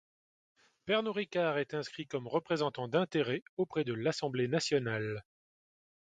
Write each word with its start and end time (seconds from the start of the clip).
Pernod 0.87 1.15
Ricard 1.15 1.59
est 1.59 1.75
inscrit 1.75 2.07
comme 2.07 2.25
représentant 2.27 2.87
d'intérêts 2.87 3.43
auprès 3.57 3.83
de 3.83 3.93
l'Assemblée 3.93 4.47
nationale. 4.47 5.21